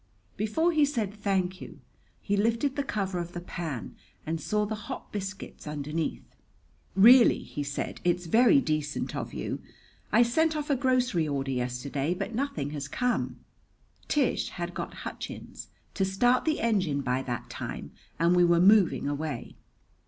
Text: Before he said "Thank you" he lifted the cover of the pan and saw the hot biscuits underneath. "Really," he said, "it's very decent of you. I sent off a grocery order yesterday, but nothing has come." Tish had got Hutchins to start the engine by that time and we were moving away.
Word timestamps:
Before 0.35 0.71
he 0.71 0.83
said 0.83 1.13
"Thank 1.13 1.61
you" 1.61 1.79
he 2.21 2.35
lifted 2.35 2.75
the 2.75 2.81
cover 2.83 3.19
of 3.19 3.33
the 3.33 3.39
pan 3.39 3.95
and 4.25 4.41
saw 4.41 4.65
the 4.65 4.73
hot 4.89 5.11
biscuits 5.11 5.67
underneath. 5.67 6.23
"Really," 6.95 7.43
he 7.43 7.61
said, 7.61 8.01
"it's 8.03 8.25
very 8.25 8.59
decent 8.61 9.15
of 9.15 9.31
you. 9.31 9.61
I 10.11 10.23
sent 10.23 10.55
off 10.55 10.71
a 10.71 10.75
grocery 10.75 11.27
order 11.27 11.51
yesterday, 11.51 12.15
but 12.15 12.33
nothing 12.33 12.71
has 12.71 12.87
come." 12.87 13.41
Tish 14.07 14.49
had 14.49 14.73
got 14.73 15.05
Hutchins 15.05 15.67
to 15.93 16.03
start 16.03 16.45
the 16.45 16.61
engine 16.61 17.01
by 17.01 17.21
that 17.21 17.51
time 17.51 17.91
and 18.17 18.35
we 18.35 18.43
were 18.43 18.59
moving 18.59 19.07
away. 19.07 19.55